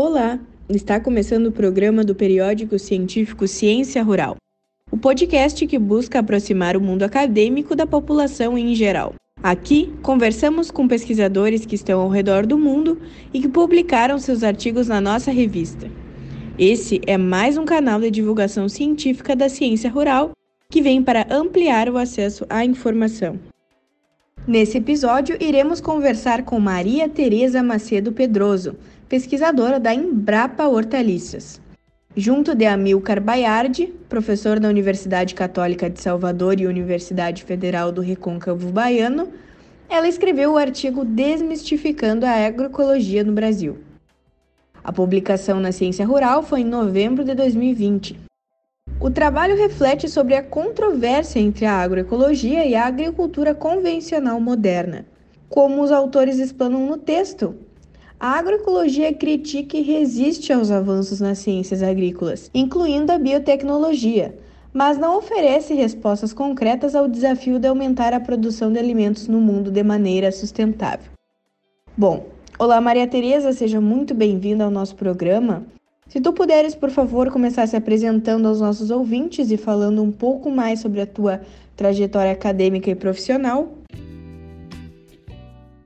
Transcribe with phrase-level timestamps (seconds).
[0.00, 0.38] Olá,
[0.68, 4.36] está começando o programa do periódico científico Ciência Rural,
[4.92, 9.12] o podcast que busca aproximar o mundo acadêmico da população em geral.
[9.42, 13.00] Aqui, conversamos com pesquisadores que estão ao redor do mundo
[13.34, 15.90] e que publicaram seus artigos na nossa revista.
[16.56, 20.30] Esse é mais um canal de divulgação científica da ciência rural
[20.70, 23.36] que vem para ampliar o acesso à informação.
[24.48, 31.60] Nesse episódio, iremos conversar com Maria Tereza Macedo Pedroso, pesquisadora da Embrapa Hortaliças.
[32.16, 38.72] Junto de Amilcar Baiardi, professor da Universidade Católica de Salvador e Universidade Federal do Recôncavo
[38.72, 39.28] Baiano,
[39.86, 43.76] ela escreveu o artigo Desmistificando a Agroecologia no Brasil.
[44.82, 48.27] A publicação na Ciência Rural foi em novembro de 2020.
[49.00, 55.06] O trabalho reflete sobre a controvérsia entre a agroecologia e a agricultura convencional moderna.
[55.48, 57.54] Como os autores explanam no texto,
[58.18, 64.36] a agroecologia critica e resiste aos avanços nas ciências agrícolas, incluindo a biotecnologia,
[64.72, 69.70] mas não oferece respostas concretas ao desafio de aumentar a produção de alimentos no mundo
[69.70, 71.12] de maneira sustentável.
[71.96, 72.26] Bom,
[72.58, 75.64] olá Maria Tereza, seja muito bem-vinda ao nosso programa.
[76.08, 80.50] Se tu puderes, por favor, começar se apresentando aos nossos ouvintes e falando um pouco
[80.50, 81.42] mais sobre a tua
[81.76, 83.74] trajetória acadêmica e profissional,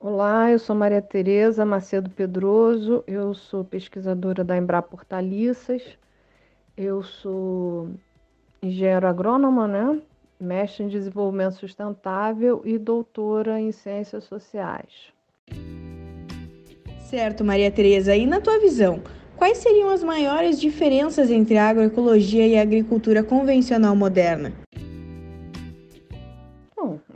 [0.00, 5.82] Olá, eu sou Maria Tereza Macedo Pedroso, eu sou pesquisadora da Embrapa Hortaliças,
[6.76, 7.90] eu sou
[8.62, 10.00] engenheiro agrônoma, né?
[10.40, 15.12] mestre em desenvolvimento sustentável e doutora em ciências sociais.
[17.00, 19.02] Certo, Maria Tereza, e na tua visão,
[19.36, 24.52] quais seriam as maiores diferenças entre a agroecologia e a agricultura convencional moderna?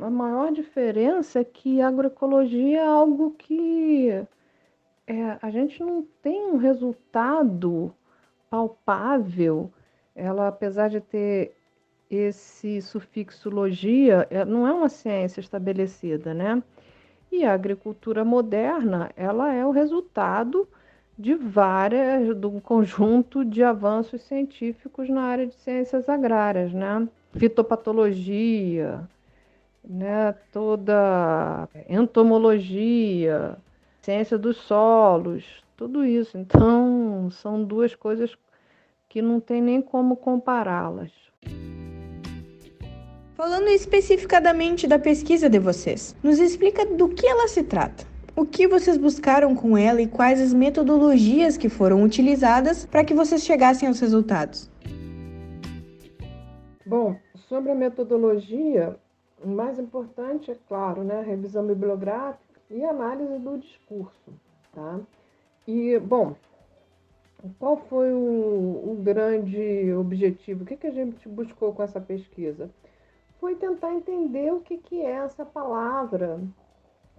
[0.00, 4.10] a maior diferença é que a agroecologia é algo que
[5.06, 7.94] é, a gente não tem um resultado
[8.48, 9.70] palpável.
[10.14, 11.54] Ela, apesar de ter
[12.10, 16.62] esse sufixo logia, é, não é uma ciência estabelecida, né?
[17.30, 20.66] E a agricultura moderna, ela é o resultado
[21.20, 27.06] de várias, de um conjunto de avanços científicos na área de ciências agrárias, né?
[27.36, 29.06] Fitopatologia,
[29.84, 33.58] né, toda entomologia,
[34.00, 35.44] ciência dos solos,
[35.76, 36.38] tudo isso.
[36.38, 38.34] Então, são duas coisas
[39.06, 41.12] que não tem nem como compará-las.
[43.34, 48.09] Falando especificadamente da pesquisa de vocês, nos explica do que ela se trata.
[48.40, 53.12] O que vocês buscaram com ela e quais as metodologias que foram utilizadas para que
[53.12, 54.70] vocês chegassem aos resultados?
[56.86, 58.96] Bom, sobre a metodologia,
[59.44, 64.32] o mais importante é, claro, né, a revisão bibliográfica e análise do discurso.
[64.72, 64.98] Tá?
[65.68, 66.34] E, bom,
[67.58, 70.62] qual foi o, o grande objetivo?
[70.62, 72.70] O que, que a gente buscou com essa pesquisa?
[73.38, 76.40] Foi tentar entender o que, que é essa palavra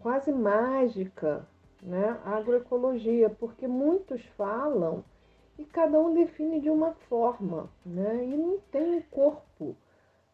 [0.00, 1.46] quase mágica,
[1.82, 2.20] né?
[2.24, 5.04] agroecologia, porque muitos falam
[5.58, 8.24] e cada um define de uma forma, né?
[8.24, 9.76] e não tem um corpo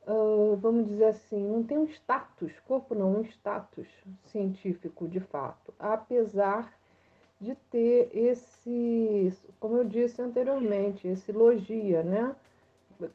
[0.06, 3.86] uh, vamos dizer assim, não tem um status, corpo não, um status
[4.26, 6.72] científico de fato, apesar
[7.40, 12.34] de ter esse, como eu disse anteriormente, esse logia, né?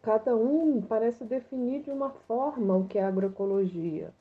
[0.03, 4.13] Cada um parece definir de uma forma o que é agroecologia,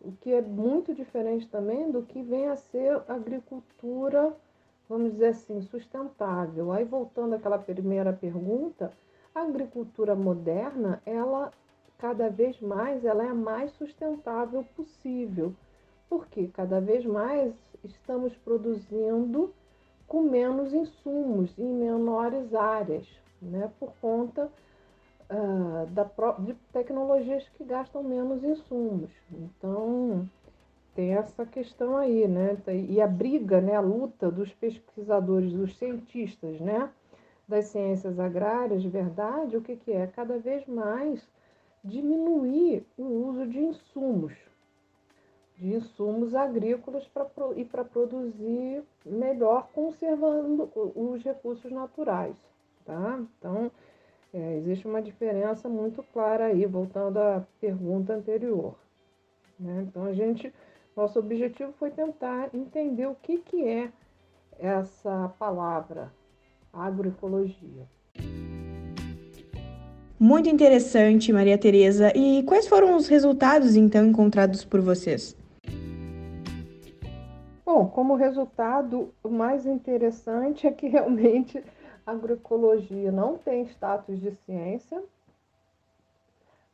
[0.00, 4.34] o que é muito diferente também do que vem a ser agricultura,
[4.88, 6.72] vamos dizer assim, sustentável.
[6.72, 8.92] Aí voltando àquela primeira pergunta,
[9.34, 11.52] a agricultura moderna, ela
[11.98, 15.52] cada vez mais ela é a mais sustentável possível,
[16.08, 19.52] porque cada vez mais estamos produzindo
[20.06, 23.06] com menos insumos em menores áreas,
[23.42, 24.50] né, por conta
[25.30, 26.04] uh, da,
[26.38, 29.10] de tecnologias que gastam menos insumos.
[29.30, 30.28] Então,
[30.94, 32.56] tem essa questão aí, né?
[32.88, 36.90] E a briga, né, a luta dos pesquisadores, dos cientistas, né,
[37.46, 40.06] das ciências agrárias, de verdade, o que, que é?
[40.06, 41.26] Cada vez mais
[41.84, 44.34] diminuir o uso de insumos,
[45.56, 47.26] de insumos agrícolas pra,
[47.56, 52.36] e para produzir melhor, conservando os recursos naturais.
[52.84, 53.20] Tá?
[53.38, 53.70] Então,
[54.32, 58.74] é, existe uma diferença muito clara aí, voltando à pergunta anterior.
[59.58, 59.86] Né?
[59.88, 60.52] Então, a gente,
[60.96, 63.90] nosso objetivo foi tentar entender o que, que é
[64.58, 66.12] essa palavra
[66.72, 67.86] agroecologia.
[70.20, 72.12] Muito interessante, Maria Tereza.
[72.14, 75.36] E quais foram os resultados então encontrados por vocês?
[77.64, 81.62] Bom, como resultado, o mais interessante é que realmente
[82.10, 85.02] agroecologia não tem status de ciência,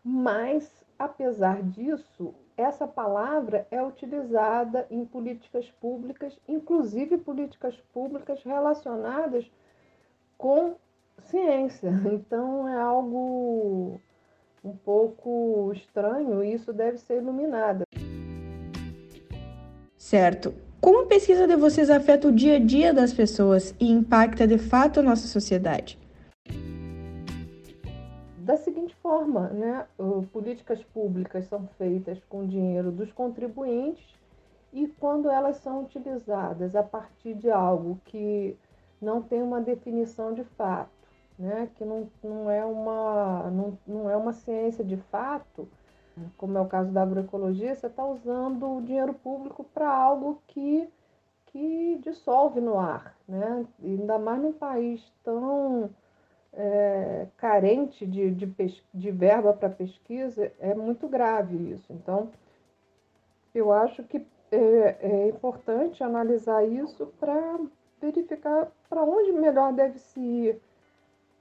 [0.03, 9.51] mas, apesar disso, essa palavra é utilizada em políticas públicas, inclusive políticas públicas relacionadas
[10.37, 10.77] com
[11.25, 11.91] ciência.
[12.05, 14.01] Então, é algo
[14.63, 17.85] um pouco estranho e isso deve ser iluminado.
[19.97, 20.55] Certo.
[20.85, 24.59] Como a pesquisa de vocês afeta o dia a dia das pessoas e impacta de
[24.59, 25.99] fato a nossa sociedade?
[28.41, 29.87] Da seguinte forma, né?
[30.31, 34.05] políticas públicas são feitas com dinheiro dos contribuintes
[34.75, 38.55] e quando elas são utilizadas a partir de algo que
[39.01, 40.91] não tem uma definição de fato,
[41.39, 41.71] né?
[41.77, 45.67] que não, não, é uma, não, não é uma ciência de fato,
[46.37, 50.89] como é o caso da agroecologia, você está usando o dinheiro público para algo que,
[51.47, 53.67] que dissolve no ar, né?
[53.83, 55.91] Ainda mais num país tão
[56.53, 58.47] é, carente de, de,
[58.93, 61.93] de verba para pesquisa, é muito grave isso.
[61.93, 62.31] Então,
[63.55, 67.59] eu acho que é, é importante analisar isso para
[68.01, 70.61] verificar para onde melhor deve se ir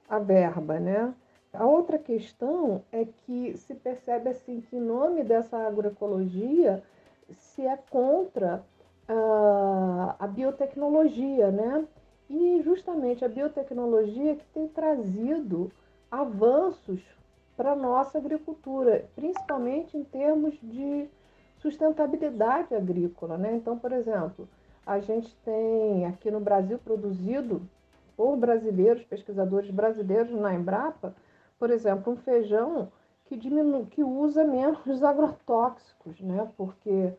[0.09, 1.13] a verba, né?
[1.53, 6.83] A outra questão é que se percebe assim que em nome dessa agroecologia
[7.29, 8.63] se é contra
[9.07, 11.85] uh, a biotecnologia, né?
[12.27, 15.71] E justamente a biotecnologia que tem trazido
[16.09, 17.01] avanços
[17.55, 21.07] para a nossa agricultura, principalmente em termos de
[21.59, 23.55] sustentabilidade agrícola, né?
[23.55, 24.49] Então, por exemplo,
[24.85, 27.61] a gente tem aqui no Brasil produzido
[28.17, 31.15] por brasileiros, pesquisadores brasileiros na Embrapa,
[31.63, 32.91] por exemplo, um feijão
[33.23, 36.51] que, diminu que usa menos agrotóxicos, né?
[36.57, 37.13] porque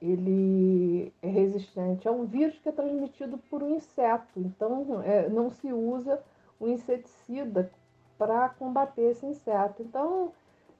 [0.00, 4.40] ele é resistente a um vírus que é transmitido por um inseto.
[4.40, 6.18] Então, é, não se usa
[6.58, 7.70] o inseticida
[8.16, 9.82] para combater esse inseto.
[9.82, 10.32] Então,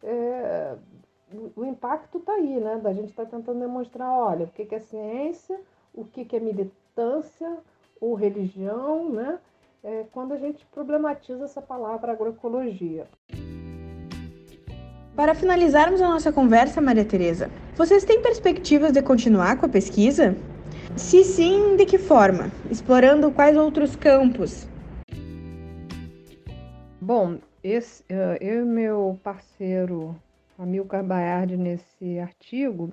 [0.02, 0.78] é,
[1.55, 2.78] o impacto está aí, né?
[2.78, 5.61] Da gente está tentando demonstrar, olha, o que, que é ciência,
[5.93, 7.58] o que, que é militância
[8.00, 9.38] ou religião, né?
[9.82, 13.06] É, quando a gente problematiza essa palavra agroecologia.
[15.17, 20.37] Para finalizarmos a nossa conversa, Maria Tereza, vocês têm perspectivas de continuar com a pesquisa?
[20.97, 22.50] Se sim, de que forma?
[22.71, 24.69] Explorando quais outros campos?
[27.00, 30.17] Bom, esse, uh, eu e meu parceiro
[30.59, 32.93] Amilcar Baiardi, nesse artigo,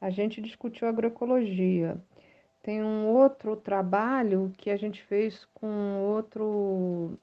[0.00, 1.96] a gente discutiu agroecologia
[2.68, 7.18] tem um outro trabalho que a gente fez com outro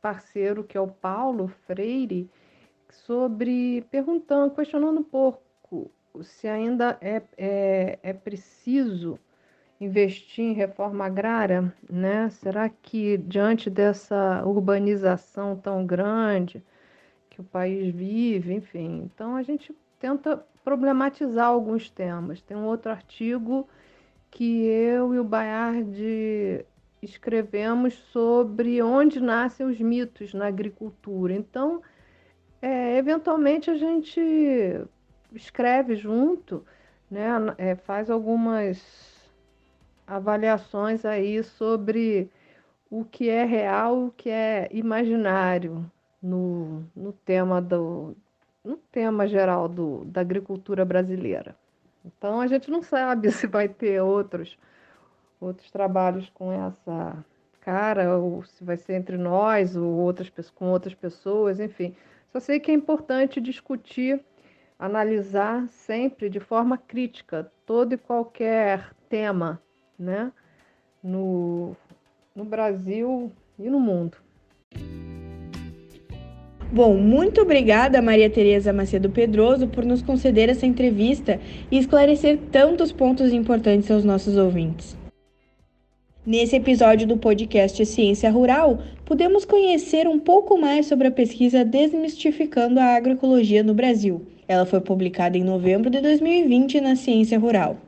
[0.00, 2.30] parceiro, que é o Paulo Freire,
[2.88, 5.90] sobre perguntando, questionando um pouco
[6.22, 9.18] se ainda é, é, é preciso
[9.78, 12.30] investir em reforma agrária, né?
[12.30, 16.64] Será que diante dessa urbanização tão grande
[17.28, 22.40] que o país vive, enfim, então a gente tenta problematizar alguns temas.
[22.40, 23.68] Tem um outro artigo
[24.30, 26.66] que eu e o Bayard
[27.02, 31.32] escrevemos sobre onde nascem os mitos na agricultura.
[31.32, 31.82] Então,
[32.60, 34.20] é, eventualmente a gente
[35.32, 36.64] escreve junto,
[37.10, 38.82] né, é, faz algumas
[40.06, 42.30] avaliações aí sobre
[42.90, 45.90] o que é real, o que é imaginário
[46.22, 48.16] no, no tema do
[48.64, 51.56] no tema geral do, da agricultura brasileira.
[52.04, 54.56] Então a gente não sabe se vai ter outros
[55.40, 57.24] outros trabalhos com essa
[57.60, 61.94] cara ou se vai ser entre nós ou outras com outras pessoas, enfim.
[62.32, 64.24] Só sei que é importante discutir,
[64.78, 69.62] analisar sempre de forma crítica todo e qualquer tema,
[69.98, 70.32] né?
[71.02, 71.76] No,
[72.34, 74.16] no Brasil e no mundo.
[76.70, 82.92] Bom, muito obrigada, Maria Tereza Macedo Pedroso, por nos conceder essa entrevista e esclarecer tantos
[82.92, 84.94] pontos importantes aos nossos ouvintes.
[86.26, 92.78] Nesse episódio do podcast Ciência Rural, pudemos conhecer um pouco mais sobre a pesquisa Desmistificando
[92.78, 94.26] a Agroecologia no Brasil.
[94.46, 97.78] Ela foi publicada em novembro de 2020 na Ciência Rural.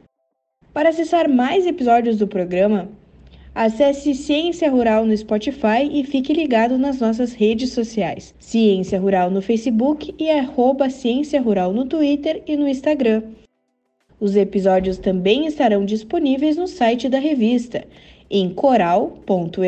[0.72, 2.88] Para acessar mais episódios do programa,
[3.62, 8.34] Acesse Ciência Rural no Spotify e fique ligado nas nossas redes sociais.
[8.38, 13.22] Ciência Rural no Facebook e arroba Ciência Rural no Twitter e no Instagram.
[14.18, 17.86] Os episódios também estarão disponíveis no site da revista,
[18.30, 19.60] em coral.fsm.br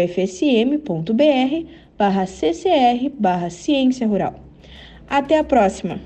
[1.98, 4.36] barra ccr barra ciência rural.
[5.06, 6.00] Até a próxima!